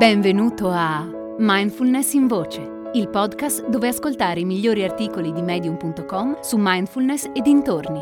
[0.00, 1.06] Benvenuto a
[1.40, 7.42] Mindfulness in Voce, il podcast dove ascoltare i migliori articoli di medium.com su mindfulness e
[7.42, 8.00] dintorni.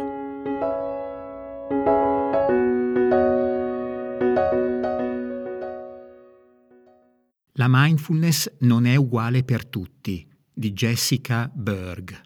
[7.55, 12.17] La mindfulness non è uguale per tutti di Jessica Berg.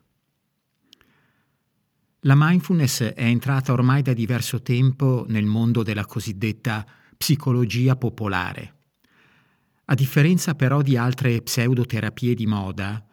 [2.21, 6.85] La mindfulness è entrata ormai da diverso tempo nel mondo della cosiddetta
[7.17, 8.81] psicologia popolare
[9.93, 13.07] a differenza però di altre pseudoterapie di moda,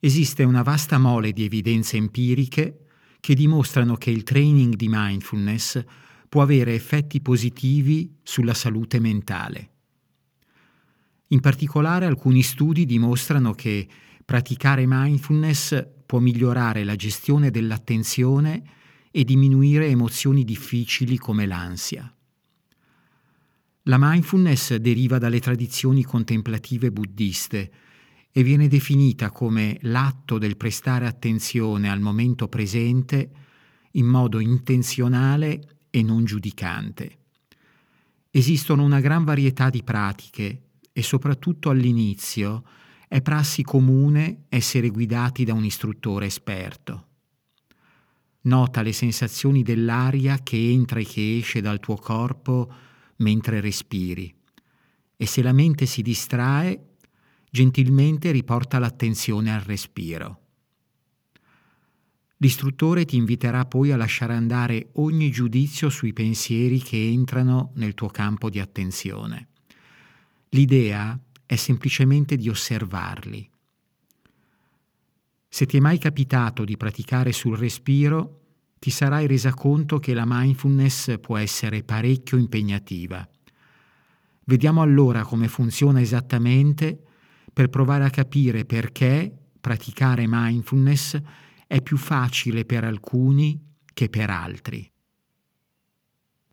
[0.00, 2.86] esiste una vasta mole di evidenze empiriche
[3.20, 5.84] che dimostrano che il training di mindfulness
[6.30, 9.70] può avere effetti positivi sulla salute mentale.
[11.28, 13.86] In particolare alcuni studi dimostrano che
[14.24, 18.62] praticare mindfulness può migliorare la gestione dell'attenzione
[19.10, 22.10] e diminuire emozioni difficili come l'ansia.
[23.86, 27.72] La mindfulness deriva dalle tradizioni contemplative buddiste
[28.30, 33.30] e viene definita come l'atto del prestare attenzione al momento presente
[33.92, 37.18] in modo intenzionale e non giudicante.
[38.30, 42.62] Esistono una gran varietà di pratiche e soprattutto all'inizio
[43.08, 47.06] è prassi comune essere guidati da un istruttore esperto.
[48.42, 52.72] Nota le sensazioni dell'aria che entra e che esce dal tuo corpo
[53.16, 54.34] mentre respiri
[55.22, 56.96] e se la mente si distrae,
[57.48, 60.40] gentilmente riporta l'attenzione al respiro.
[62.38, 68.08] L'istruttore ti inviterà poi a lasciare andare ogni giudizio sui pensieri che entrano nel tuo
[68.08, 69.50] campo di attenzione.
[70.48, 71.16] L'idea
[71.46, 73.48] è semplicemente di osservarli.
[75.48, 78.41] Se ti è mai capitato di praticare sul respiro,
[78.82, 83.24] ti sarai resa conto che la mindfulness può essere parecchio impegnativa.
[84.46, 87.00] Vediamo allora come funziona esattamente
[87.52, 91.16] per provare a capire perché praticare mindfulness
[91.68, 93.56] è più facile per alcuni
[93.94, 94.90] che per altri.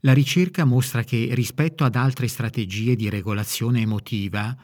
[0.02, 4.56] La ricerca mostra che rispetto ad altre strategie di regolazione emotiva,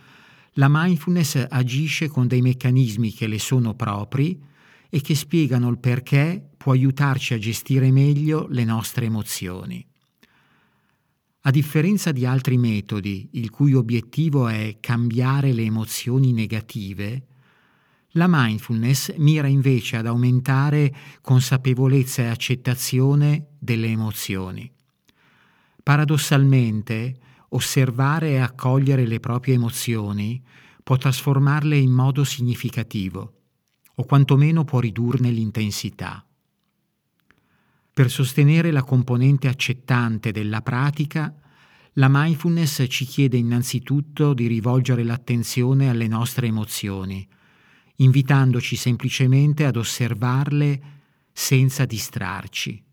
[0.52, 4.40] la mindfulness agisce con dei meccanismi che le sono propri
[4.88, 9.86] e che spiegano il perché può aiutarci a gestire meglio le nostre emozioni.
[11.42, 17.26] A differenza di altri metodi, il cui obiettivo è cambiare le emozioni negative,
[18.14, 24.68] la mindfulness mira invece ad aumentare consapevolezza e accettazione delle emozioni.
[25.84, 27.16] Paradossalmente,
[27.50, 30.42] osservare e accogliere le proprie emozioni
[30.82, 33.34] può trasformarle in modo significativo
[33.94, 36.25] o quantomeno può ridurne l'intensità.
[37.96, 41.34] Per sostenere la componente accettante della pratica,
[41.94, 47.26] la mindfulness ci chiede innanzitutto di rivolgere l'attenzione alle nostre emozioni,
[47.96, 50.80] invitandoci semplicemente ad osservarle
[51.32, 52.84] senza distrarci.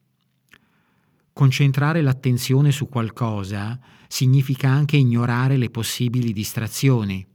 [1.33, 3.77] Concentrare l'attenzione su qualcosa
[4.07, 7.27] significa anche ignorare le possibili distrazioni.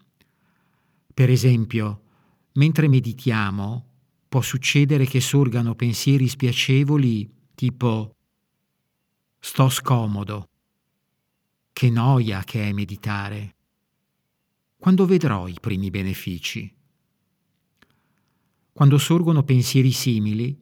[1.13, 2.05] Per esempio,
[2.59, 3.87] Mentre meditiamo,
[4.29, 8.15] può succedere che sorgano pensieri spiacevoli tipo
[9.41, 10.49] sto scomodo,
[11.73, 13.57] che noia che è meditare.
[14.77, 16.73] Quando vedrò i primi benefici?
[18.73, 20.57] Quando sorgono pensieri simili,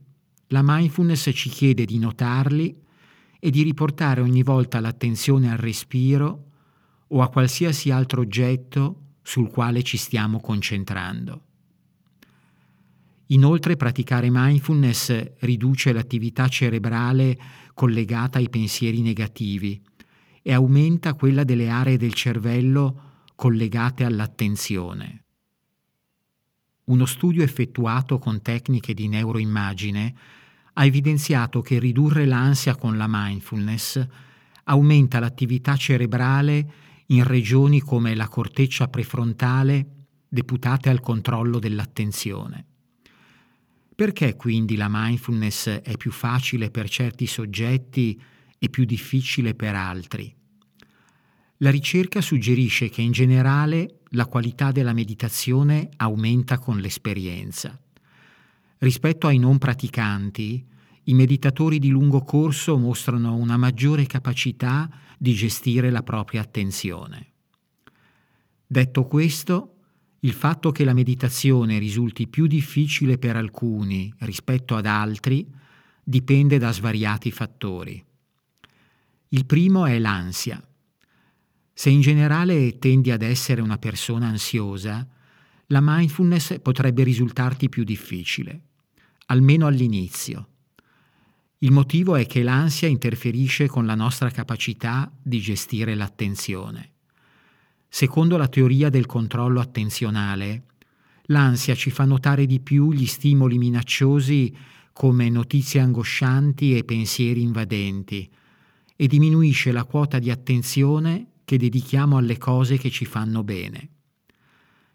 [0.47, 2.83] la mindfulness ci chiede di notarli
[3.41, 6.45] e di riportare ogni volta l'attenzione al respiro
[7.09, 11.43] o a qualsiasi altro oggetto sul quale ci stiamo concentrando.
[13.29, 17.37] Inoltre praticare mindfulness riduce l'attività cerebrale
[17.75, 19.81] collegata ai pensieri negativi
[20.43, 25.25] e aumenta quella delle aree del cervello collegate all'attenzione.
[26.85, 30.15] Uno studio effettuato con tecniche di neuroimmagine
[30.75, 34.07] ha evidenziato che ridurre l'ansia con la mindfulness
[34.65, 36.73] aumenta l'attività cerebrale
[37.07, 42.67] in regioni come la corteccia prefrontale deputate al controllo dell'attenzione.
[43.97, 48.21] Perché quindi la mindfulness è più facile per certi soggetti
[48.59, 50.37] e più difficile per altri?
[51.61, 57.81] La ricerca suggerisce che in generale la qualità della meditazione aumenta con l'esperienza.
[58.81, 60.63] Rispetto ai non praticanti,
[61.05, 67.33] i meditatori di lungo corso mostrano una maggiore capacità di gestire la propria attenzione.
[68.67, 69.76] Detto questo,
[70.27, 75.49] il fatto che la meditazione risulti più difficile per alcuni rispetto ad altri
[76.03, 78.05] dipende da svariati fattori.
[79.29, 80.61] Il primo è l'ansia.
[81.73, 85.07] Se in generale tendi ad essere una persona ansiosa,
[85.67, 88.63] la mindfulness potrebbe risultarti più difficile,
[89.27, 90.49] almeno all'inizio.
[91.59, 96.95] Il motivo è che l'ansia interferisce con la nostra capacità di gestire l'attenzione.
[97.97, 100.65] Secondo la teoria del controllo attenzionale,
[101.29, 104.55] l'ansia ci fa notare di più gli stimoli minacciosi
[104.93, 108.31] come notizie angoscianti e pensieri invadenti
[108.95, 113.89] e diminuisce la quota di attenzione che dedichiamo alle cose che ci fanno bene.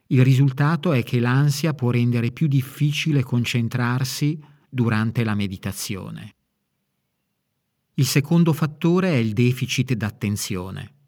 [0.06, 4.40] Il risultato è che l'ansia può rendere più difficile concentrarsi
[4.70, 6.36] durante la meditazione.
[7.96, 11.01] Il secondo fattore è il deficit d'attenzione.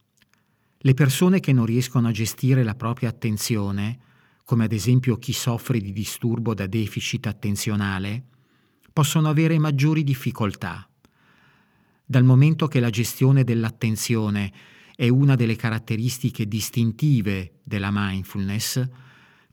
[0.86, 4.00] Le persone che non riescono a gestire la propria attenzione,
[4.44, 8.26] come ad esempio chi soffre di disturbo da deficit attenzionale,
[8.92, 10.86] possono avere maggiori difficoltà.
[12.04, 14.52] Dal momento che la gestione dell'attenzione
[14.94, 18.86] è una delle caratteristiche distintive della mindfulness,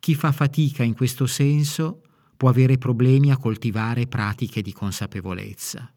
[0.01, 2.03] chi fa fatica in questo senso
[2.37, 5.95] può avere problemi a coltivare pratiche di consapevolezza.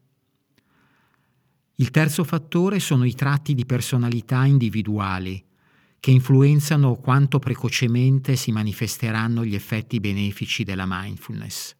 [1.76, 5.44] Il terzo fattore sono i tratti di personalità individuali,
[5.98, 11.74] che influenzano quanto precocemente si manifesteranno gli effetti benefici della mindfulness.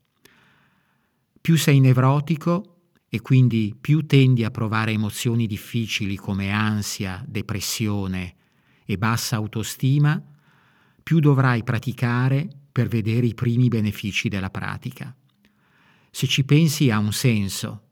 [1.41, 2.75] Più sei nevrotico,
[3.15, 8.35] e quindi più tendi a provare emozioni difficili come ansia, depressione
[8.85, 10.21] e bassa autostima,
[11.01, 15.15] più dovrai praticare per vedere i primi benefici della pratica.
[16.11, 17.83] Se ci pensi ha un senso.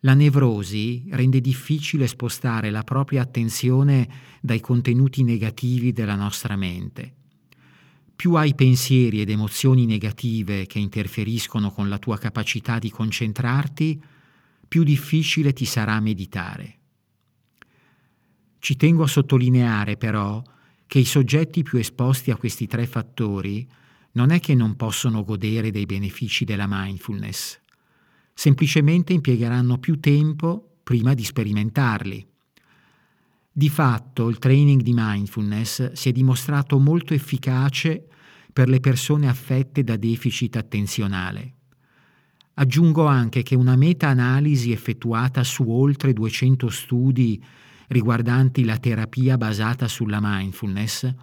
[0.00, 4.08] La nevrosi rende difficile spostare la propria attenzione
[4.40, 7.14] dai contenuti negativi della nostra mente.
[8.16, 14.02] Più hai pensieri ed emozioni negative che interferiscono con la tua capacità di concentrarti,
[14.66, 16.78] più difficile ti sarà meditare.
[18.58, 20.42] Ci tengo a sottolineare però
[20.86, 23.68] che i soggetti più esposti a questi tre fattori
[24.12, 27.60] non è che non possono godere dei benefici della mindfulness,
[28.34, 32.26] semplicemente impiegheranno più tempo prima di sperimentarli.
[33.52, 38.06] Di fatto il training di mindfulness si è dimostrato molto efficace
[38.52, 41.54] per le persone affette da deficit attenzionale.
[42.54, 47.42] Aggiungo anche che una meta-analisi effettuata su oltre 200 studi
[47.88, 51.14] riguardanti la terapia basata sulla mindfulness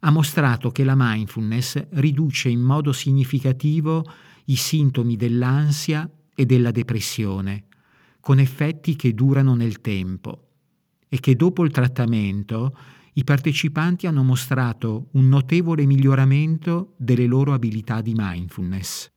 [0.00, 4.04] ha mostrato che la mindfulness riduce in modo significativo
[4.44, 6.08] i sintomi dell'ansia
[6.38, 7.64] e della depressione,
[8.20, 10.50] con effetti che durano nel tempo
[11.08, 12.78] e che dopo il trattamento
[13.14, 19.10] i partecipanti hanno mostrato un notevole miglioramento delle loro abilità di mindfulness.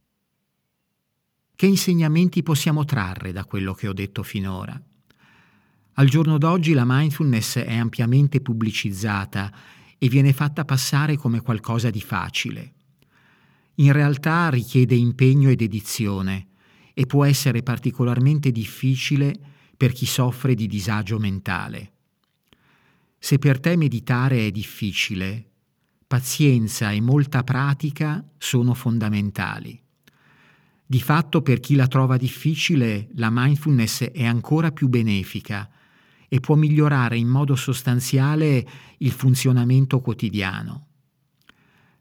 [1.56, 4.82] Che insegnamenti possiamo trarre da quello che ho detto finora?
[5.94, 9.54] Al giorno d'oggi la mindfulness è ampiamente pubblicizzata
[10.00, 12.74] e viene fatta passare come qualcosa di facile.
[13.76, 16.48] In realtà richiede impegno ed edizione
[16.94, 19.34] e può essere particolarmente difficile
[19.76, 21.92] per chi soffre di disagio mentale.
[23.18, 25.50] Se per te meditare è difficile,
[26.08, 29.80] pazienza e molta pratica sono fondamentali.
[30.86, 35.70] Di fatto per chi la trova difficile la mindfulness è ancora più benefica
[36.28, 38.68] e può migliorare in modo sostanziale
[38.98, 40.88] il funzionamento quotidiano.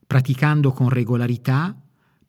[0.07, 1.81] Praticando con regolarità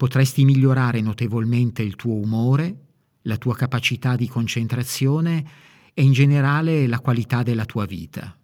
[0.01, 2.85] potresti migliorare notevolmente il tuo umore,
[3.25, 5.45] la tua capacità di concentrazione
[5.93, 8.35] e in generale la qualità della tua vita.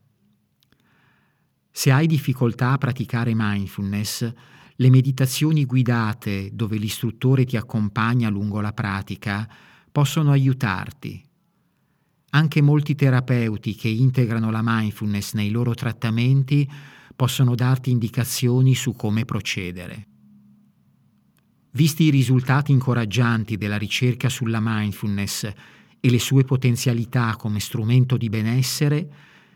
[1.72, 4.32] Se hai difficoltà a praticare mindfulness,
[4.76, 9.50] le meditazioni guidate dove l'istruttore ti accompagna lungo la pratica
[9.92, 11.20] possono aiutarti.
[12.30, 16.70] Anche molti terapeuti che integrano la mindfulness nei loro trattamenti
[17.16, 20.10] possono darti indicazioni su come procedere.
[21.78, 25.48] Visti i risultati incoraggianti della ricerca sulla mindfulness
[26.00, 29.08] e le sue potenzialità come strumento di benessere,